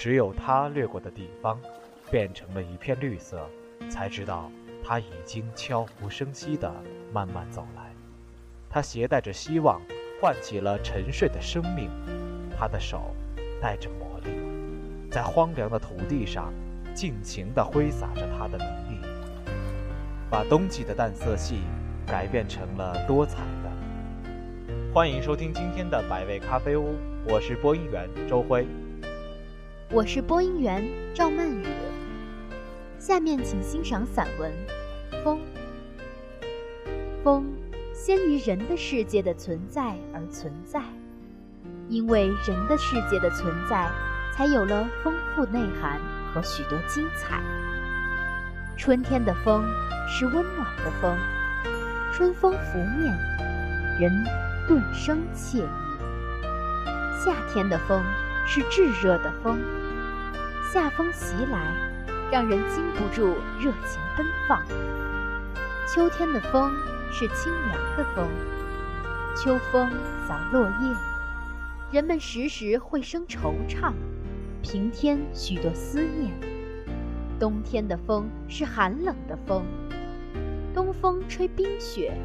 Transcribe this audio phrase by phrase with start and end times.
[0.00, 1.60] 只有它掠过的地方，
[2.10, 3.46] 变成了一片绿色，
[3.90, 4.50] 才知道
[4.82, 6.72] 它已经悄无声息地
[7.12, 7.92] 慢慢走来。
[8.70, 9.78] 它携带着希望，
[10.18, 11.90] 唤起了沉睡的生命。
[12.58, 13.14] 它的手
[13.60, 14.30] 带着魔力，
[15.10, 16.50] 在荒凉的土地上
[16.94, 19.06] 尽情地挥洒着它的能力，
[20.30, 21.60] 把冬季的淡色系
[22.06, 24.80] 改变成了多彩的。
[24.94, 26.94] 欢迎收听今天的百味咖啡屋，
[27.28, 28.66] 我是播音员周辉。
[29.92, 31.66] 我是播音员赵曼雨，
[32.96, 34.48] 下面请欣赏散文
[35.24, 35.36] 《风》。
[37.24, 37.44] 风，
[37.92, 40.80] 先于人的世界的存在而存在，
[41.88, 43.90] 因为人的世界的存在，
[44.32, 46.00] 才有了丰富内涵
[46.32, 47.42] 和许多精彩。
[48.76, 49.64] 春天的风
[50.06, 51.18] 是温暖的风，
[52.12, 53.12] 春风拂面，
[53.98, 54.24] 人
[54.68, 55.68] 顿生惬意。
[57.24, 58.00] 夏天的风
[58.52, 59.62] 是炙热的风。
[60.72, 61.72] 夏风袭来，
[62.32, 64.60] 让人禁不住热情奔放。
[65.86, 66.72] 秋天的风
[67.12, 68.28] 是清凉的风，
[69.36, 69.88] 秋风
[70.26, 70.96] 扫落叶，
[71.92, 73.92] 人们时时会生惆怅，
[74.62, 76.32] 平添许多思念。
[77.38, 79.64] 冬天的风是寒冷的风，
[80.74, 82.18] 东风吹冰雪，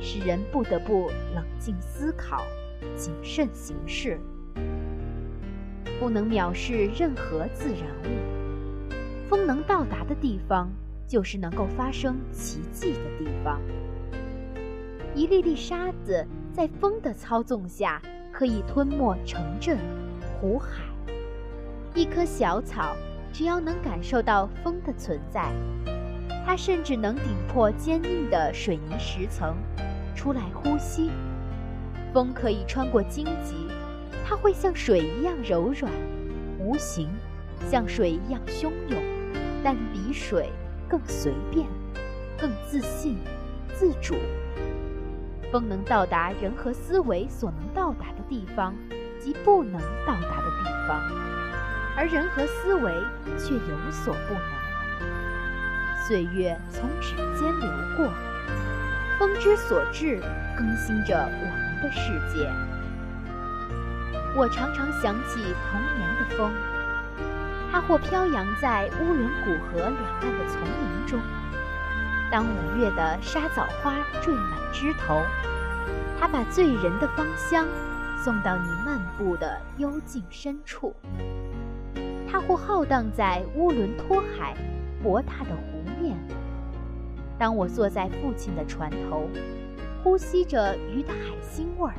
[0.00, 2.46] 使人不得不冷静思考，
[2.96, 4.18] 谨慎行事。
[5.98, 9.28] 不能藐视任何自然物。
[9.28, 10.68] 风能到达的地方，
[11.06, 13.60] 就是能够发生奇迹的地方。
[15.14, 18.00] 一粒粒沙子在风的操纵下，
[18.32, 19.78] 可以吞没城镇、
[20.40, 20.82] 湖海。
[21.94, 22.94] 一棵小草，
[23.32, 25.50] 只要能感受到风的存在，
[26.44, 29.56] 它甚至能顶破坚硬的水泥石层，
[30.14, 31.10] 出来呼吸。
[32.12, 33.54] 风可以穿过荆棘。
[34.28, 35.92] 它会像水一样柔软、
[36.58, 37.08] 无形，
[37.70, 39.00] 像水一样汹涌，
[39.62, 40.50] 但比水
[40.88, 41.64] 更随便、
[42.36, 43.18] 更自信、
[43.72, 44.16] 自主。
[45.52, 48.74] 风能到达人和思维所能到达的地方，
[49.20, 51.00] 及不能到达的地方，
[51.96, 52.90] 而人和思维
[53.38, 54.42] 却有所不能。
[56.04, 58.12] 岁月从指尖流过，
[59.20, 60.20] 风之所至，
[60.56, 62.50] 更新着我们的世界。
[64.38, 66.52] 我常常想起童年的风，
[67.72, 71.18] 它或飘扬在乌伦古河两岸的丛林中。
[72.30, 75.22] 当五月的沙枣花缀满枝头，
[76.20, 77.66] 它把醉人的芳香
[78.22, 80.94] 送到你漫步的幽静深处。
[82.30, 84.54] 它或浩荡在乌伦托海
[85.02, 86.14] 博大的湖面。
[87.38, 89.30] 当我坐在父亲的船头，
[90.04, 91.96] 呼吸着鱼的海腥味儿。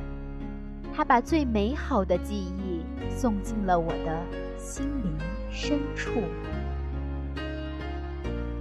[0.98, 4.20] 他把最美好的记忆送进了我的
[4.58, 5.16] 心灵
[5.48, 6.24] 深处。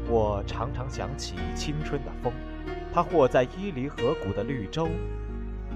[0.08, 2.32] 我常常想起青春的风，
[2.94, 4.88] 它或在伊犁河谷的绿洲，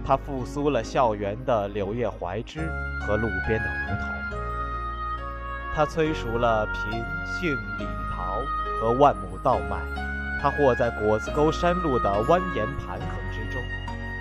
[0.06, 2.60] 它复苏了校园的柳叶槐枝
[3.02, 4.38] 和路边的梧桐，
[5.74, 6.92] 它催熟了品
[7.26, 8.38] 杏李桃
[8.80, 9.82] 和万亩稻麦，
[10.40, 13.60] 它或在果子沟山路的蜿蜒盘坑之中，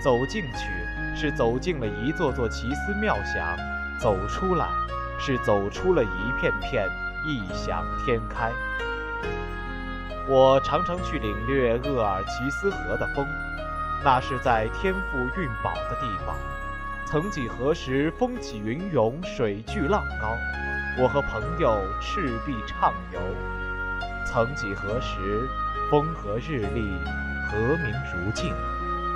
[0.02, 0.79] 走进去。
[1.16, 3.56] 是走进了一座座奇思妙想，
[3.98, 4.66] 走出来，
[5.18, 6.88] 是走出了一片片
[7.26, 8.50] 异想天开。
[10.28, 13.26] 我常常去领略鄂尔齐斯河的风，
[14.04, 16.36] 那是在天赋运宝的地方。
[17.04, 20.36] 曾几何时，风起云涌，水巨浪高，
[21.02, 23.20] 我和朋友赤壁畅游。
[24.24, 25.48] 曾几何时，
[25.90, 26.92] 风和日丽，
[27.50, 28.54] 和鸣如镜。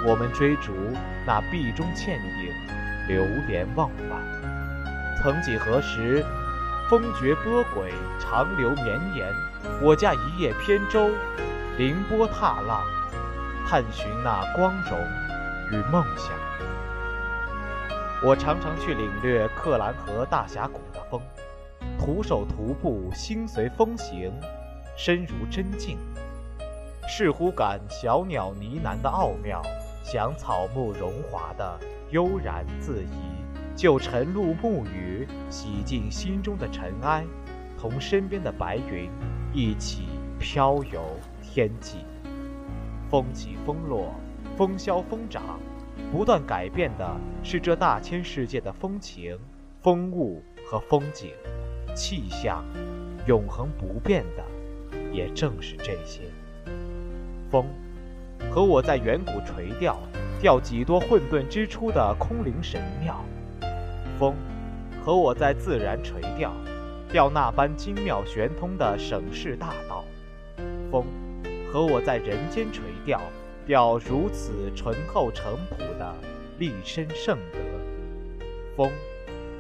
[0.07, 0.75] 我们追逐
[1.27, 2.53] 那壁中倩影，
[3.09, 4.21] 流连忘返。
[5.23, 6.23] 曾几何时，
[6.91, 7.91] 风绝波诡，
[8.21, 9.33] 长流绵延。
[9.81, 11.09] 我驾一叶扁舟，
[11.79, 12.85] 凌波踏浪，
[13.67, 14.99] 探寻那光荣
[15.73, 16.35] 与梦想。
[18.23, 21.19] 我常常去领略克兰河大峡谷的风，
[21.99, 24.31] 徒手徒步，心随风行，
[24.99, 25.97] 身如真境，
[27.09, 29.63] 似乎感小鸟呢喃的奥妙。
[30.05, 31.81] 想草木荣华的
[32.11, 37.25] 悠然自怡，就晨露暮雨，洗净心中的尘埃，
[37.81, 39.11] 同身边的白云
[39.55, 40.03] 一起
[40.39, 41.03] 飘游
[41.41, 42.05] 天际。
[43.11, 44.15] 风起风落，
[44.59, 45.59] 风消风长，
[46.13, 49.39] 不断改变的是这大千世界的风情、
[49.81, 51.31] 风物和风景、
[51.97, 52.63] 气象，
[53.27, 54.45] 永恒不变的，
[55.11, 56.21] 也正是这些。
[57.51, 57.65] 风。
[58.51, 59.99] 和我在远古垂钓，
[60.41, 63.15] 钓几多混沌之初的空灵神庙；
[64.19, 64.35] 风，
[65.05, 66.53] 和我在自然垂钓，
[67.13, 70.05] 钓那般精妙玄通的省事大道。
[70.91, 71.05] 风，
[71.73, 73.21] 和我在人间垂钓，
[73.67, 76.15] 钓如此醇厚淳朴的
[76.59, 77.59] 立身圣德。
[78.77, 78.91] 风，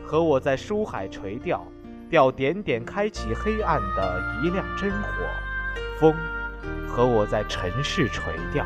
[0.04, 1.66] 和我在书海垂钓，
[2.08, 5.08] 钓点点开启黑暗的一亮真火。
[5.98, 6.14] 风，
[6.94, 8.64] 和我在尘世垂钓，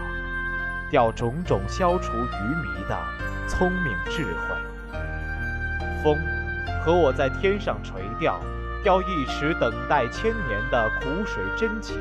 [0.90, 2.94] 钓种种消除愚迷的
[3.48, 4.54] 聪明智慧。
[6.04, 6.14] 风，
[6.84, 8.38] 和我在天上垂钓，
[8.84, 11.96] 钓一池等待千年的苦水真情。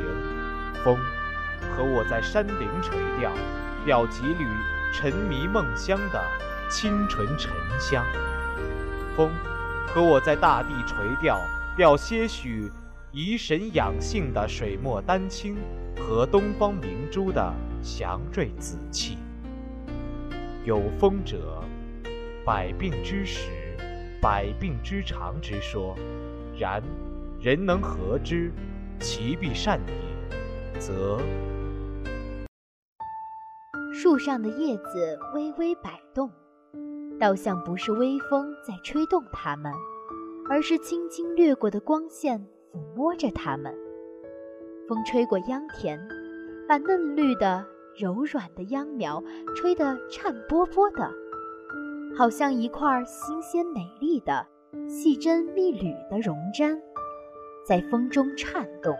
[0.83, 0.97] 风，
[1.73, 3.31] 和我在山林垂钓，
[3.85, 4.45] 钓几缕
[4.93, 6.21] 沉迷梦乡的
[6.69, 8.03] 清纯沉香。
[9.15, 9.31] 风，
[9.87, 11.39] 和我在大地垂钓，
[11.77, 12.69] 钓些许
[13.13, 15.55] 怡神养性的水墨丹青
[15.99, 19.17] 和东方明珠的祥瑞紫气。
[20.65, 21.63] 有风者，
[22.45, 23.49] 百病之始，
[24.21, 25.95] 百病之长之说。
[26.57, 26.81] 然，
[27.39, 28.51] 人能和之，
[28.99, 31.19] 其必善也，则。
[33.93, 36.31] 树上的叶子微微摆动。
[37.19, 39.73] 倒像不是微风在吹动它们，
[40.49, 42.39] 而是轻轻掠过的光线
[42.71, 43.73] 抚摸着它们。
[44.87, 45.99] 风吹过秧田，
[46.67, 47.65] 把嫩绿的、
[47.99, 49.21] 柔软的秧苗
[49.55, 51.11] 吹得颤波波的，
[52.17, 54.47] 好像一块新鲜美丽的、
[54.87, 56.79] 细针密缕的绒毡，
[57.65, 58.95] 在风中颤动。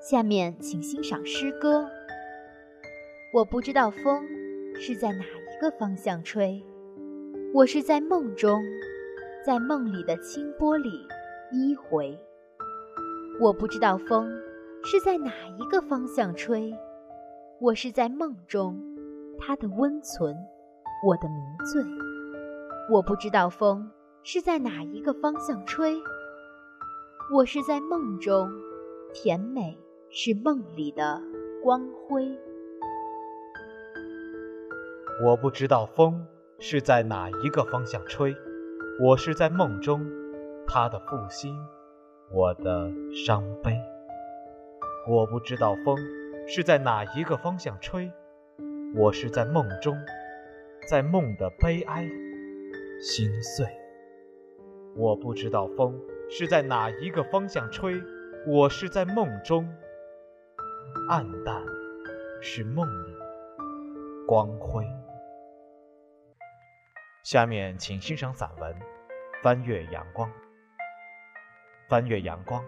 [0.00, 1.88] 下面请欣赏诗歌。
[3.32, 4.26] 我不知道风
[4.74, 6.60] 是在哪一个方向吹。
[7.52, 8.60] 我是在梦中，
[9.46, 11.06] 在梦里的清波里
[11.52, 12.18] 依回。
[13.40, 14.30] 我不知道风
[14.86, 16.70] 是在哪一个方向吹，
[17.58, 18.78] 我是在梦中，
[19.38, 20.36] 它的温存，
[21.06, 21.36] 我的迷
[21.72, 21.82] 醉。
[22.92, 23.90] 我不知道风
[24.22, 25.96] 是在哪一个方向吹，
[27.32, 28.50] 我是在梦中，
[29.14, 29.78] 甜美
[30.10, 31.18] 是梦里的
[31.62, 32.38] 光辉。
[35.24, 36.26] 我不知道风。
[36.60, 38.34] 是在哪一个方向吹？
[39.00, 40.06] 我是在梦中，
[40.66, 41.52] 他的负心，
[42.30, 43.76] 我的伤悲。
[45.06, 45.98] 我不知道风
[46.48, 48.10] 是在哪一个方向吹，
[48.94, 49.94] 我是在梦中，
[50.88, 52.08] 在梦的悲哀，
[53.02, 53.66] 心碎。
[54.96, 58.00] 我不知道风是在哪一个方向吹，
[58.46, 59.68] 我是在梦中，
[61.10, 61.62] 暗淡
[62.40, 63.14] 是梦里
[64.26, 64.86] 光辉。
[67.24, 68.72] 下面请欣赏散文
[69.42, 70.30] 《翻越阳光》。
[71.90, 72.64] 翻越阳光，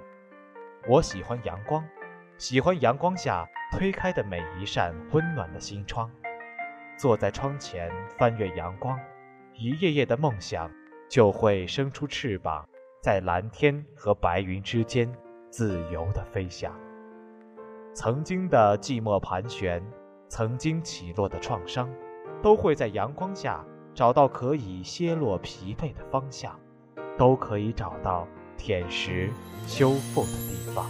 [0.87, 1.83] 我喜欢阳光，
[2.39, 6.11] 喜欢阳光下推开的每一扇温暖的心窗。
[6.99, 8.99] 坐在窗前翻阅阳光，
[9.55, 10.71] 一页页的梦想
[11.09, 12.69] 就会生出翅膀，
[13.03, 15.11] 在蓝天和白云之间
[15.51, 16.73] 自由地飞翔。
[17.95, 19.83] 曾经的寂寞盘旋，
[20.29, 21.89] 曾经起落的创伤，
[22.43, 23.65] 都会在阳光下。
[23.95, 26.61] 找到可以歇落疲惫的方向，
[27.17, 28.29] 都可以找到
[28.59, 29.31] 舔食
[29.67, 30.85] 修复的地方。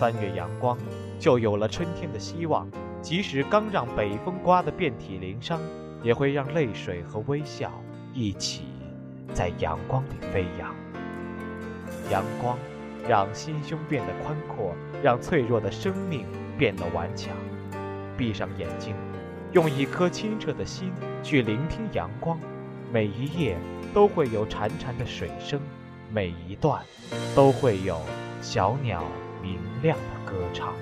[0.00, 0.78] 翻越阳光，
[1.18, 2.66] 就有了春天的希望。
[3.02, 5.60] 即使刚让北风刮得遍体鳞伤，
[6.02, 7.70] 也会让泪水和微笑
[8.14, 8.62] 一起
[9.34, 10.74] 在阳光里飞扬。
[12.10, 12.56] 阳光
[13.06, 16.24] 让心胸变得宽阔，让脆弱的生命
[16.56, 17.36] 变得顽强。
[18.16, 18.94] 闭上眼睛。
[19.52, 20.92] 用一颗清澈的心
[21.24, 22.38] 去聆听阳光，
[22.92, 23.56] 每一夜
[23.92, 25.60] 都会有潺潺的水声，
[26.10, 26.80] 每一段
[27.34, 28.00] 都会有
[28.40, 29.02] 小鸟
[29.42, 30.72] 明亮的歌唱。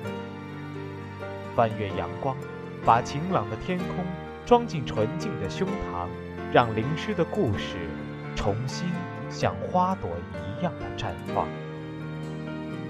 [1.54, 2.36] 翻越阳光，
[2.84, 4.04] 把晴朗的天空
[4.44, 6.06] 装进纯净的胸膛，
[6.52, 7.76] 让淋湿的故事
[8.36, 8.88] 重新
[9.28, 11.46] 像花朵一样的绽放。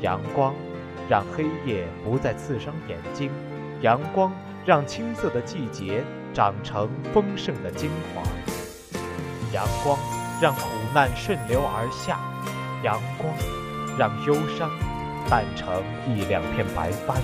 [0.01, 0.55] 阳光
[1.09, 3.31] 让黑夜不再刺伤眼睛，
[3.83, 4.33] 阳光。
[4.67, 8.23] 让青涩的季节长成丰盛的精华，
[9.51, 9.99] 阳光
[10.43, 12.21] 让苦难顺流而下，
[12.83, 13.33] 阳光
[13.97, 14.69] 让忧伤
[15.31, 17.21] 淡成一两片白帆，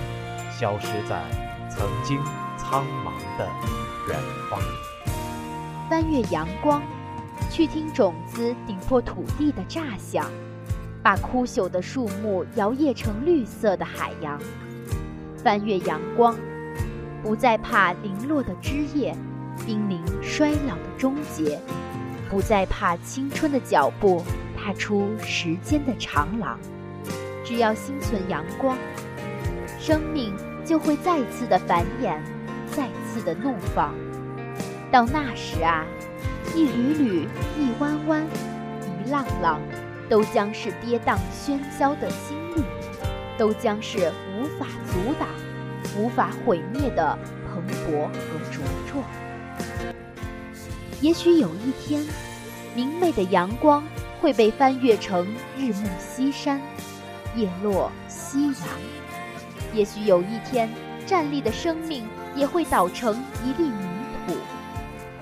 [0.52, 1.22] 消失在
[1.70, 2.18] 曾经
[2.58, 3.48] 苍茫的
[4.08, 4.18] 远
[4.50, 4.60] 方。
[5.88, 6.82] 翻越阳光，
[7.50, 10.30] 去听种子顶破土地的炸响，
[11.02, 14.38] 把枯朽的树木摇曳成绿色的海洋。
[15.42, 16.36] 翻越阳光。
[17.22, 19.16] 不再怕零落的枝叶，
[19.64, 21.58] 濒临衰老的终结；
[22.28, 24.22] 不再怕青春的脚步
[24.58, 26.58] 踏出时间的长廊。
[27.44, 28.76] 只要心存阳光，
[29.78, 30.34] 生命
[30.64, 32.18] 就会再次的繁衍，
[32.74, 33.94] 再次的怒放。
[34.90, 35.84] 到那时啊，
[36.54, 38.24] 一缕缕，一弯弯，
[39.04, 39.60] 一浪浪，
[40.08, 42.62] 都将是跌宕喧嚣的心力，
[43.36, 45.28] 都将是无法阻挡、
[45.98, 47.18] 无法毁灭的
[47.52, 48.60] 蓬勃和茁
[48.90, 49.04] 壮。
[51.00, 52.02] 也许有一天，
[52.74, 53.84] 明媚的阳光
[54.20, 55.26] 会被翻越成
[55.58, 56.58] 日暮西山，
[57.36, 58.54] 叶落夕阳；
[59.72, 60.68] 也许有一天，
[61.06, 63.14] 站立的生命也会倒成
[63.44, 63.88] 一粒泥
[64.26, 64.34] 土，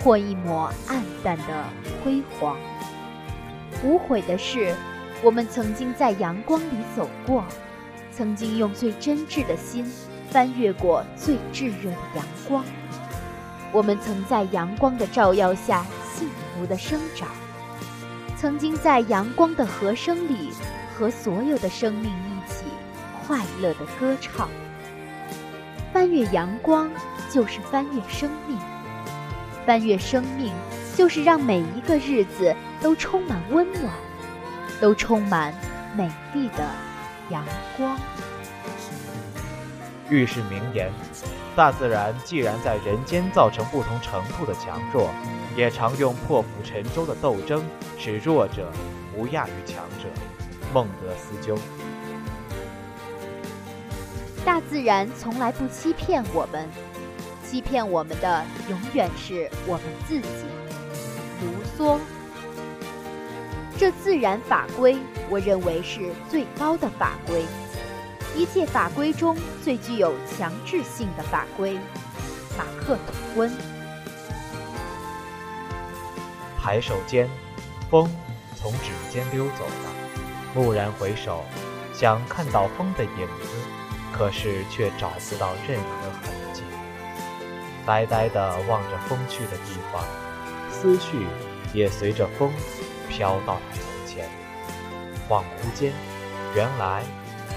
[0.02, 1.64] 或一抹暗淡的
[2.04, 2.56] 辉煌。
[3.82, 4.74] 无悔的是，
[5.22, 7.44] 我们曾经在阳光里走过，
[8.12, 9.90] 曾经用最真挚的心
[10.30, 12.64] 翻越过最炙热的阳光。
[13.72, 17.28] 我们曾在阳光的照耀下幸福的生长，
[18.36, 20.50] 曾经在阳光的和声里
[20.94, 22.64] 和所有的生命一起
[23.26, 24.48] 快乐的歌唱。
[25.92, 26.90] 翻越阳光，
[27.30, 28.58] 就是翻越生命；
[29.66, 30.52] 翻越生命，
[30.96, 32.54] 就是让每一个日子。
[32.82, 33.94] 都充满温暖，
[34.80, 35.54] 都充满
[35.96, 36.68] 美丽的
[37.30, 37.44] 阳
[37.76, 37.96] 光。
[40.10, 40.90] 遇是名言：
[41.54, 45.10] 大自然既然在人间造成不同程度的强弱，
[45.56, 47.62] 也常用破釜沉舟的斗争，
[47.96, 48.68] 使弱者
[49.14, 50.08] 不亚于强者。
[50.72, 51.58] 孟德斯鸠。
[54.44, 56.68] 大自然从来不欺骗我们，
[57.44, 60.46] 欺骗我们的永远是我们自己。
[61.40, 61.98] 卢梭。
[63.78, 64.96] 这自然法规，
[65.28, 67.44] 我认为是最高的法规，
[68.36, 71.78] 一切法规中最具有强制性的法规。
[72.56, 73.50] 马克吐温。
[76.60, 77.28] 抬手间，
[77.90, 78.08] 风
[78.56, 79.91] 从指尖溜走了。
[80.54, 81.44] 蓦然回首，
[81.94, 83.48] 想看到风的影子，
[84.12, 86.62] 可是却找不到任何痕迹。
[87.86, 90.04] 呆呆地望着风去的地方，
[90.70, 91.26] 思绪
[91.72, 92.52] 也随着风。
[93.08, 94.26] 飘到了从前，
[95.28, 95.92] 恍惚间，
[96.54, 97.02] 原来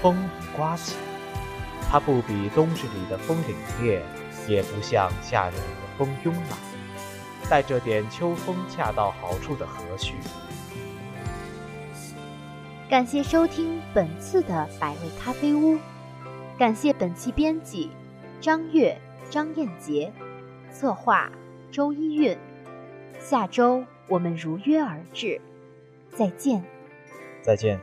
[0.02, 0.94] 风已刮起。
[1.90, 4.02] 它不比冬日里的风凛冽，
[4.46, 6.58] 也不像夏日里的风慵懒，
[7.48, 10.12] 带着点秋风恰到好处的和煦。
[12.88, 15.76] 感谢收听本次的百味咖啡屋，
[16.56, 17.90] 感谢本期编辑
[18.40, 18.96] 张悦、
[19.28, 20.12] 张燕杰，
[20.70, 21.30] 策划
[21.70, 22.36] 周一韵。
[23.18, 23.84] 下周。
[24.08, 25.40] 我们如约而至，
[26.12, 26.62] 再见。
[27.42, 27.80] 再见。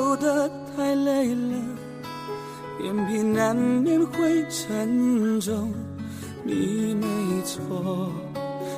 [0.00, 1.54] 走得太累了，
[2.82, 5.70] 眼皮难免会沉重。
[6.42, 7.06] 你没
[7.44, 8.10] 错，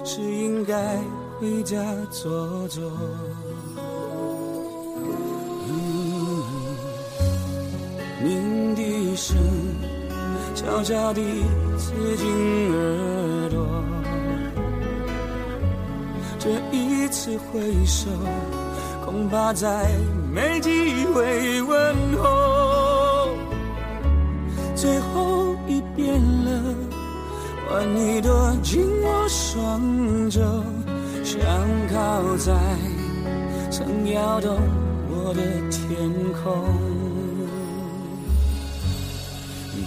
[0.04, 0.98] 是应该
[1.38, 2.82] 回家坐坐。
[8.24, 9.36] 鸣笛声
[10.56, 11.22] 悄悄地
[11.78, 13.64] 刺进耳朵，
[16.40, 18.10] 这一次挥手，
[19.12, 19.90] 恐怕再
[20.32, 23.28] 没机会问候。
[24.74, 26.74] 最后一遍了，
[27.68, 30.40] 换你躲进我双肘，
[31.22, 31.42] 想
[31.92, 32.54] 靠在
[33.70, 34.56] 曾摇动
[35.10, 36.10] 我的天
[36.42, 36.64] 空。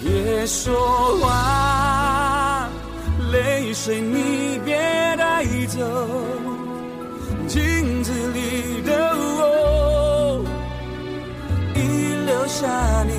[0.03, 2.69] 别说话，
[3.31, 4.75] 泪水你别
[5.17, 5.79] 带走。
[7.47, 8.74] 镜子里
[12.57, 13.11] 下你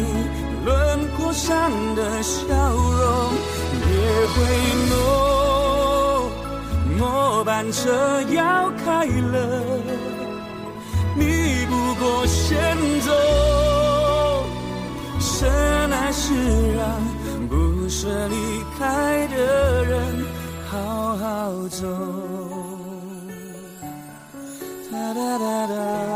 [0.64, 0.74] 轮
[1.14, 2.40] 廓上的笑
[2.72, 3.04] 容。
[3.84, 3.88] 别
[4.32, 4.34] 回
[4.90, 4.92] 眸，
[6.98, 7.00] 末
[7.44, 9.36] 班车要开了，
[11.14, 11.20] 你
[11.68, 13.08] 不过先走。
[15.20, 15.36] 深
[15.92, 16.22] 爱是
[16.72, 16.82] 让
[17.50, 17.54] 不
[17.90, 18.34] 舍离
[18.78, 19.94] 开的人
[20.70, 20.74] 好
[21.18, 21.24] 好
[21.68, 21.84] 走。
[24.90, 26.15] 哒哒哒哒，哒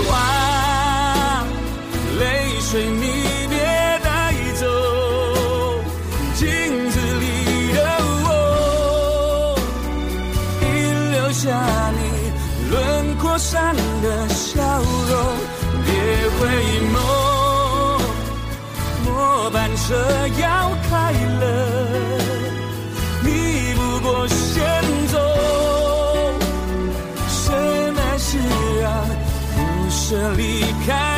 [19.91, 19.97] 车
[20.39, 21.43] 要开了，
[23.23, 24.63] 你不过先
[25.07, 25.19] 走，
[27.27, 27.51] 什
[27.93, 28.37] 么是
[28.85, 29.05] 啊？
[29.53, 31.10] 不舍离开。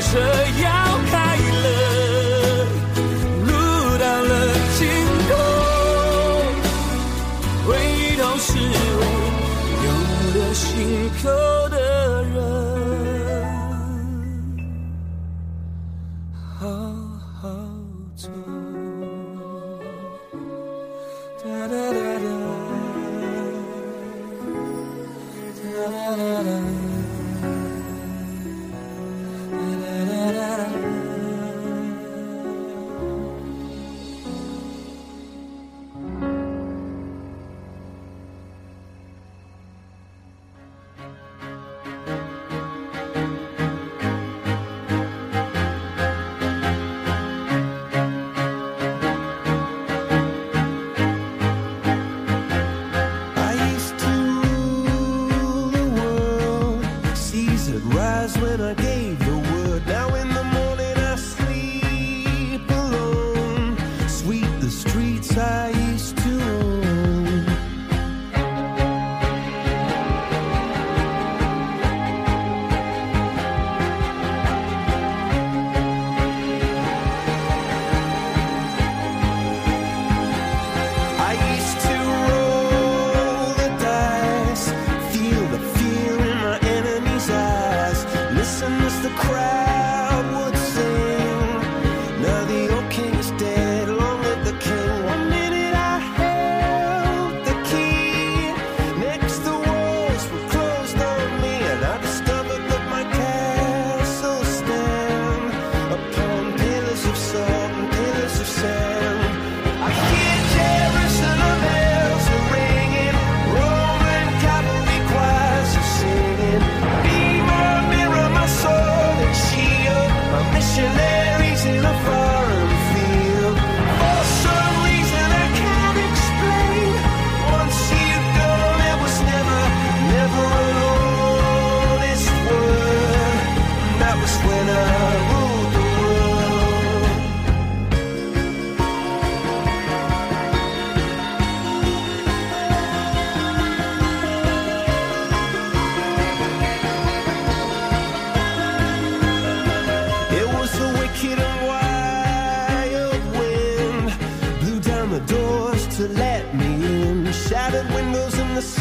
[0.00, 0.18] 这
[0.62, 0.91] 样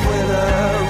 [0.00, 0.85] with a